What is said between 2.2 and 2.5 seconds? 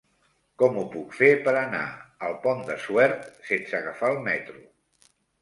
al